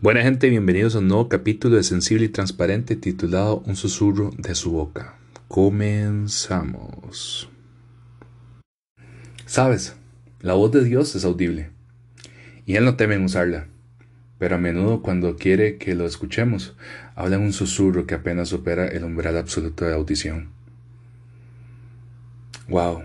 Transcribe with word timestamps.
Buena 0.00 0.22
gente, 0.22 0.50
bienvenidos 0.50 0.96
a 0.96 0.98
un 0.98 1.06
nuevo 1.06 1.28
capítulo 1.28 1.76
de 1.76 1.84
Sensible 1.84 2.24
y 2.24 2.28
Transparente 2.28 2.96
titulado 2.96 3.62
Un 3.66 3.76
susurro 3.76 4.32
de 4.36 4.56
su 4.56 4.72
boca. 4.72 5.14
Comenzamos. 5.46 7.48
Sabes, 9.46 9.94
la 10.40 10.54
voz 10.54 10.72
de 10.72 10.82
Dios 10.82 11.14
es 11.14 11.24
audible 11.24 11.70
y 12.66 12.74
Él 12.74 12.84
no 12.84 12.96
teme 12.96 13.14
en 13.14 13.24
usarla, 13.24 13.68
pero 14.38 14.56
a 14.56 14.58
menudo 14.58 15.02
cuando 15.02 15.36
quiere 15.36 15.78
que 15.78 15.94
lo 15.94 16.06
escuchemos, 16.06 16.74
habla 17.14 17.36
en 17.36 17.42
un 17.42 17.52
susurro 17.52 18.04
que 18.04 18.16
apenas 18.16 18.48
supera 18.48 18.88
el 18.88 19.04
umbral 19.04 19.36
absoluto 19.36 19.84
de 19.84 19.94
audición. 19.94 20.61
Wow, 22.68 23.04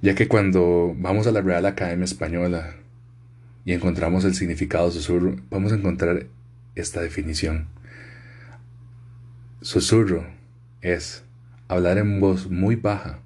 ya 0.00 0.14
que 0.14 0.26
cuando 0.26 0.94
vamos 0.96 1.26
a 1.26 1.32
la 1.32 1.40
Real 1.42 1.66
Academia 1.66 2.04
Española 2.04 2.74
y 3.64 3.72
encontramos 3.72 4.24
el 4.24 4.34
significado 4.34 4.86
de 4.86 4.92
susurro, 4.92 5.36
vamos 5.50 5.72
a 5.72 5.76
encontrar 5.76 6.26
esta 6.74 7.00
definición. 7.00 7.68
Susurro 9.60 10.26
es 10.80 11.24
hablar 11.68 11.98
en 11.98 12.20
voz 12.20 12.50
muy 12.50 12.76
baja, 12.76 13.20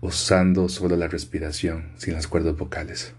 usando 0.00 0.68
solo 0.68 0.96
la 0.96 1.08
respiración, 1.08 1.92
sin 1.96 2.14
las 2.14 2.28
cuerdas 2.28 2.56
vocales. 2.56 3.14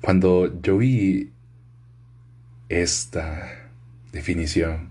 Cuando 0.00 0.60
yo 0.62 0.78
vi 0.78 1.30
esta 2.68 3.70
definición, 4.12 4.90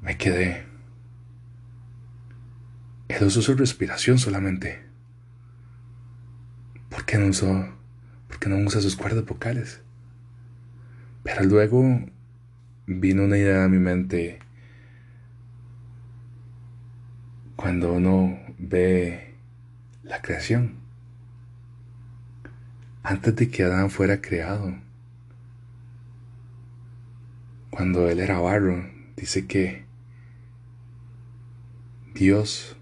me 0.00 0.16
quedé. 0.16 0.73
El 3.08 3.24
uso 3.24 3.42
su 3.42 3.54
respiración 3.54 4.18
solamente. 4.18 4.82
¿Por 6.88 7.04
qué 7.04 7.18
no 7.18 7.26
usó? 7.26 7.68
¿Por 8.28 8.38
qué 8.38 8.48
no 8.48 8.56
usa 8.56 8.80
sus 8.80 8.96
cuerdas 8.96 9.24
vocales? 9.24 9.82
Pero 11.22 11.44
luego 11.44 12.00
vino 12.86 13.24
una 13.24 13.38
idea 13.38 13.64
a 13.64 13.68
mi 13.68 13.78
mente 13.78 14.38
cuando 17.56 17.92
uno 17.94 18.38
ve 18.58 19.34
la 20.02 20.20
creación. 20.22 20.76
Antes 23.02 23.36
de 23.36 23.50
que 23.50 23.64
Adán 23.64 23.90
fuera 23.90 24.20
creado, 24.20 24.74
cuando 27.70 28.08
él 28.08 28.20
era 28.20 28.38
barro, 28.38 28.88
dice 29.16 29.46
que 29.46 29.84
Dios 32.14 32.76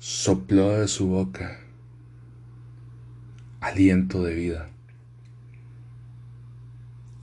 sopló 0.00 0.70
de 0.70 0.88
su 0.88 1.08
boca 1.08 1.60
aliento 3.60 4.22
de 4.24 4.34
vida. 4.34 4.70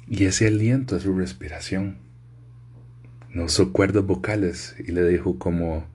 Y 0.07 0.25
ese 0.25 0.45
aliento 0.45 0.95
es 0.95 1.03
su 1.03 1.17
respiración. 1.17 1.97
No 3.33 3.45
usó 3.45 3.73
cuerdas 3.73 4.05
vocales 4.05 4.75
y 4.77 4.91
le 4.91 5.03
dijo 5.07 5.39
como 5.39 5.87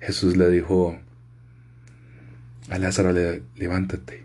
Jesús 0.00 0.36
le 0.36 0.50
dijo 0.50 0.98
a 2.68 2.78
Lázaro, 2.78 3.12
levántate. 3.54 4.24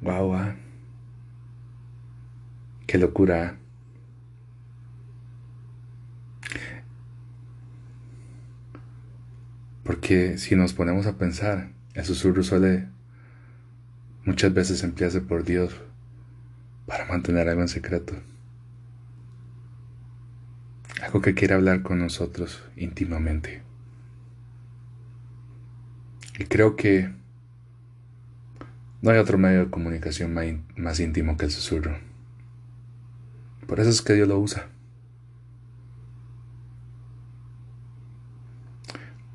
Guau, 0.00 0.28
wow, 0.28 0.54
qué 2.86 2.96
locura. 2.96 3.58
Porque 10.06 10.38
si 10.38 10.54
nos 10.54 10.72
ponemos 10.72 11.04
a 11.06 11.18
pensar, 11.18 11.70
el 11.94 12.04
susurro 12.04 12.44
suele 12.44 12.86
muchas 14.24 14.54
veces 14.54 14.84
emplearse 14.84 15.20
por 15.20 15.42
Dios 15.42 15.74
para 16.86 17.06
mantener 17.06 17.48
algo 17.48 17.62
en 17.62 17.66
secreto. 17.66 18.14
Algo 21.02 21.20
que 21.20 21.34
quiere 21.34 21.54
hablar 21.54 21.82
con 21.82 21.98
nosotros 21.98 22.62
íntimamente. 22.76 23.62
Y 26.38 26.44
creo 26.44 26.76
que 26.76 27.10
no 29.02 29.10
hay 29.10 29.18
otro 29.18 29.38
medio 29.38 29.64
de 29.64 29.70
comunicación 29.70 30.32
más 30.76 31.00
íntimo 31.00 31.36
que 31.36 31.46
el 31.46 31.50
susurro. 31.50 31.98
Por 33.66 33.80
eso 33.80 33.90
es 33.90 34.02
que 34.02 34.12
Dios 34.12 34.28
lo 34.28 34.38
usa. 34.38 34.68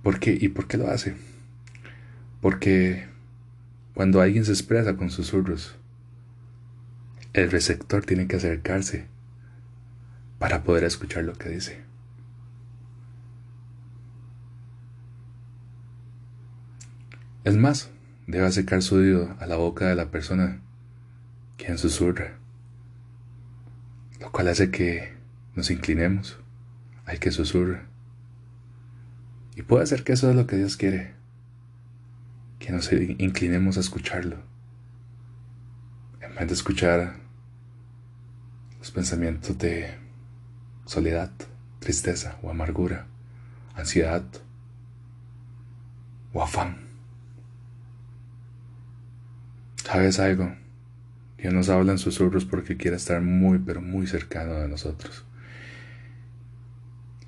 ¿Por 0.03 0.19
qué? 0.19 0.37
¿Y 0.39 0.49
por 0.49 0.67
qué 0.67 0.77
lo 0.77 0.87
hace? 0.89 1.15
Porque 2.41 3.07
cuando 3.93 4.21
alguien 4.21 4.45
se 4.45 4.51
expresa 4.51 4.95
con 4.95 5.11
susurros, 5.11 5.75
el 7.33 7.51
receptor 7.51 8.05
tiene 8.05 8.27
que 8.27 8.37
acercarse 8.37 9.05
para 10.39 10.63
poder 10.63 10.83
escuchar 10.83 11.23
lo 11.23 11.33
que 11.33 11.49
dice. 11.49 11.81
Es 17.43 17.55
más, 17.55 17.89
debe 18.27 18.45
acercar 18.45 18.81
su 18.81 18.95
oído 18.95 19.35
a 19.39 19.45
la 19.45 19.55
boca 19.55 19.87
de 19.87 19.95
la 19.95 20.11
persona 20.11 20.61
quien 21.57 21.77
susurra, 21.77 22.37
lo 24.19 24.31
cual 24.31 24.47
hace 24.47 24.71
que 24.71 25.13
nos 25.55 25.69
inclinemos 25.69 26.39
al 27.05 27.19
que 27.19 27.31
susurra. 27.31 27.90
Y 29.55 29.63
puede 29.63 29.85
ser 29.85 30.03
que 30.03 30.13
eso 30.13 30.29
es 30.29 30.35
lo 30.35 30.47
que 30.47 30.57
Dios 30.57 30.77
quiere 30.77 31.21
que 32.61 32.71
nos 32.71 32.91
inclinemos 32.93 33.77
a 33.77 33.79
escucharlo, 33.79 34.37
en 36.21 36.35
vez 36.35 36.47
de 36.47 36.53
escuchar 36.53 37.15
los 38.77 38.91
pensamientos 38.91 39.57
de 39.57 39.97
soledad, 40.85 41.31
tristeza 41.79 42.37
o 42.43 42.51
amargura, 42.51 43.07
ansiedad 43.75 44.23
o 46.33 46.43
afán. 46.43 46.77
¿Sabes 49.83 50.19
algo? 50.19 50.55
Dios 51.39 51.53
nos 51.53 51.69
habla 51.69 51.93
en 51.93 51.97
susurros 51.97 52.45
porque 52.45 52.77
quiere 52.77 52.97
estar 52.97 53.21
muy, 53.21 53.57
pero 53.57 53.81
muy 53.81 54.05
cercano 54.05 54.53
de 54.53 54.67
nosotros. 54.67 55.25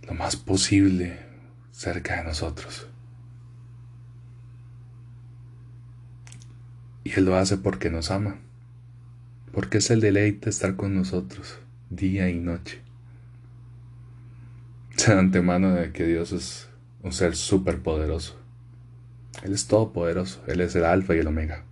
Lo 0.07 0.13
más 0.13 0.35
posible 0.35 1.32
cerca 1.73 2.17
de 2.17 2.23
nosotros. 2.23 2.87
Y 7.03 7.11
Él 7.11 7.25
lo 7.25 7.35
hace 7.35 7.57
porque 7.57 7.89
nos 7.89 8.11
ama, 8.11 8.37
porque 9.51 9.79
es 9.79 9.91
el 9.91 9.99
deleite 9.99 10.49
estar 10.49 10.77
con 10.77 10.95
nosotros 10.95 11.59
día 11.89 12.29
y 12.29 12.39
noche. 12.39 12.79
De 15.05 15.13
antemano 15.13 15.73
de 15.73 15.91
que 15.91 16.05
Dios 16.05 16.31
es 16.31 16.69
un 17.01 17.11
ser 17.11 17.35
súper 17.35 17.81
poderoso. 17.81 18.39
Él 19.43 19.53
es 19.53 19.67
todopoderoso, 19.67 20.41
Él 20.47 20.61
es 20.61 20.75
el 20.75 20.85
alfa 20.85 21.15
y 21.15 21.19
el 21.19 21.27
omega. 21.27 21.63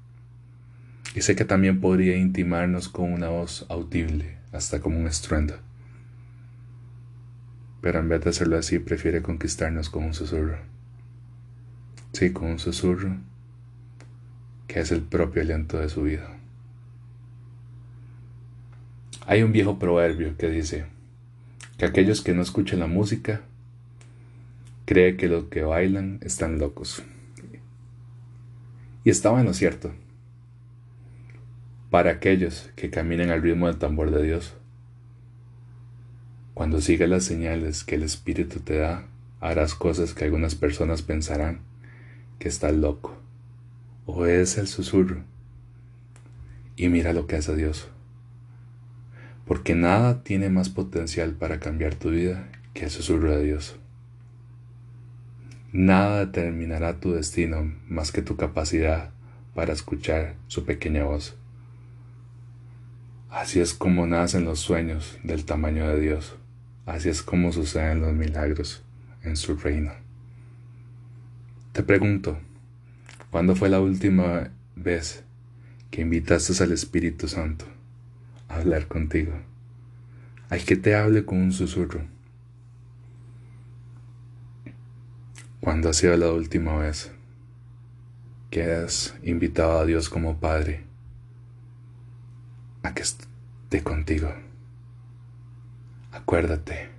Y 1.15 1.21
sé 1.21 1.35
que 1.35 1.45
también 1.45 1.79
podría 1.79 2.17
intimarnos 2.17 2.89
con 2.89 3.13
una 3.13 3.29
voz 3.29 3.65
audible, 3.69 4.37
hasta 4.51 4.81
como 4.81 4.99
un 4.99 5.07
estruendo. 5.07 5.55
Pero 7.81 7.99
en 7.99 8.09
vez 8.09 8.23
de 8.23 8.29
hacerlo 8.29 8.57
así, 8.57 8.79
prefiere 8.79 9.21
conquistarnos 9.21 9.89
con 9.89 10.03
un 10.05 10.13
susurro. 10.13 10.57
Sí, 12.13 12.31
con 12.31 12.49
un 12.49 12.59
susurro 12.59 13.17
que 14.67 14.79
es 14.79 14.91
el 14.91 15.01
propio 15.01 15.41
aliento 15.41 15.79
de 15.79 15.89
su 15.89 16.03
vida. 16.03 16.29
Hay 19.25 19.43
un 19.43 19.51
viejo 19.51 19.79
proverbio 19.79 20.37
que 20.37 20.49
dice 20.49 20.85
que 21.77 21.85
aquellos 21.85 22.21
que 22.21 22.33
no 22.33 22.41
escuchan 22.41 22.79
la 22.79 22.87
música 22.87 23.41
creen 24.85 25.17
que 25.17 25.27
los 25.27 25.45
que 25.45 25.63
bailan 25.63 26.19
están 26.21 26.59
locos. 26.59 27.03
Y 29.03 29.09
estaba 29.09 29.39
en 29.39 29.47
lo 29.47 29.53
cierto. 29.53 29.91
Para 31.89 32.11
aquellos 32.11 32.69
que 32.75 32.89
caminan 32.89 33.31
al 33.31 33.41
ritmo 33.41 33.67
del 33.67 33.77
tambor 33.77 34.11
de 34.11 34.23
Dios, 34.23 34.53
cuando 36.53 36.81
sigas 36.81 37.09
las 37.09 37.23
señales 37.23 37.83
que 37.83 37.95
el 37.95 38.03
Espíritu 38.03 38.59
te 38.59 38.77
da, 38.77 39.07
harás 39.39 39.75
cosas 39.75 40.13
que 40.13 40.25
algunas 40.25 40.55
personas 40.55 41.01
pensarán 41.01 41.61
que 42.39 42.49
estás 42.49 42.73
loco 42.73 43.21
es 44.25 44.57
el 44.57 44.67
susurro 44.67 45.23
y 46.75 46.89
mira 46.89 47.13
lo 47.13 47.27
que 47.27 47.37
hace 47.37 47.55
Dios. 47.55 47.89
Porque 49.45 49.75
nada 49.75 50.23
tiene 50.23 50.49
más 50.49 50.69
potencial 50.69 51.33
para 51.33 51.59
cambiar 51.59 51.95
tu 51.95 52.09
vida 52.09 52.47
que 52.73 52.85
el 52.85 52.91
susurro 52.91 53.35
de 53.35 53.43
Dios. 53.43 53.77
Nada 55.71 56.25
determinará 56.25 56.99
tu 56.99 57.13
destino 57.13 57.73
más 57.87 58.11
que 58.11 58.21
tu 58.21 58.35
capacidad 58.35 59.11
para 59.55 59.73
escuchar 59.73 60.35
su 60.47 60.65
pequeña 60.65 61.03
voz. 61.03 61.35
Así 63.29 63.61
es 63.61 63.73
como 63.73 64.07
nacen 64.07 64.43
los 64.43 64.59
sueños 64.59 65.17
del 65.23 65.45
tamaño 65.45 65.87
de 65.87 65.99
Dios, 65.99 66.35
Así 66.85 67.09
es 67.09 67.21
como 67.21 67.51
suceden 67.51 68.01
los 68.01 68.13
milagros 68.13 68.83
en 69.23 69.35
su 69.35 69.55
reino. 69.55 69.91
Te 71.73 71.83
pregunto, 71.83 72.39
¿cuándo 73.29 73.55
fue 73.55 73.69
la 73.69 73.79
última 73.79 74.49
vez 74.75 75.23
que 75.89 76.01
invitaste 76.01 76.63
al 76.63 76.71
Espíritu 76.71 77.27
Santo 77.27 77.65
a 78.49 78.55
hablar 78.55 78.87
contigo? 78.87 79.33
Hay 80.49 80.61
que 80.61 80.75
te 80.75 80.95
hable 80.95 81.23
con 81.23 81.37
un 81.37 81.51
susurro. 81.53 82.01
¿Cuándo 85.61 85.89
ha 85.89 85.93
sido 85.93 86.17
la 86.17 86.31
última 86.31 86.75
vez 86.77 87.11
que 88.49 88.63
has 88.63 89.15
invitado 89.23 89.79
a 89.79 89.85
Dios 89.85 90.09
como 90.09 90.39
Padre 90.39 90.83
a 92.83 92.93
que 92.93 93.03
esté 93.03 93.83
contigo? 93.83 94.33
Acuérdate, 96.11 96.89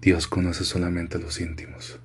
Dios 0.00 0.26
conoce 0.26 0.64
solamente 0.64 1.18
a 1.18 1.20
los 1.20 1.40
íntimos. 1.40 2.00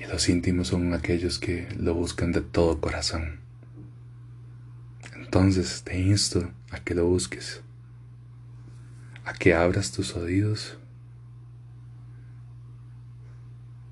Y 0.00 0.04
los 0.04 0.28
íntimos 0.28 0.68
son 0.68 0.94
aquellos 0.94 1.38
que 1.38 1.68
lo 1.78 1.94
buscan 1.94 2.32
de 2.32 2.40
todo 2.40 2.80
corazón. 2.80 3.40
Entonces 5.14 5.82
te 5.84 5.98
insto 6.00 6.50
a 6.70 6.80
que 6.80 6.94
lo 6.94 7.06
busques, 7.06 7.62
a 9.24 9.32
que 9.34 9.54
abras 9.54 9.92
tus 9.92 10.16
oídos 10.16 10.78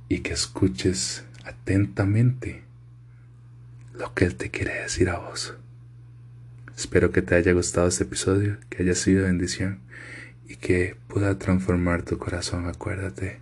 y 0.09 0.21
que 0.21 0.33
escuches 0.33 1.25
atentamente 1.45 2.65
lo 3.93 4.15
que 4.15 4.25
Él 4.25 4.37
te 4.37 4.51
quiere 4.51 4.83
decir 4.83 5.11
a 5.11 5.19
vos. 5.19 5.55
Espero 6.77 7.13
que 7.13 7.23
te 7.23 7.35
haya 7.35 7.53
gustado 7.53 7.89
este 7.89 8.05
episodio, 8.05 8.59
que 8.71 8.83
haya 8.83 8.95
sido 8.95 9.25
bendición 9.25 9.81
y 10.49 10.57
que 10.57 10.97
pueda 11.09 11.39
transformar 11.39 12.03
tu 12.03 12.19
corazón. 12.19 12.67
Acuérdate, 12.67 13.41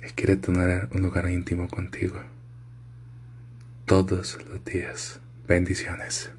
Él 0.00 0.12
quiere 0.14 0.36
tener 0.36 0.88
un 0.92 1.02
lugar 1.02 1.30
íntimo 1.30 1.68
contigo 1.68 2.20
todos 3.86 4.38
los 4.48 4.64
días. 4.64 5.20
Bendiciones. 5.46 6.30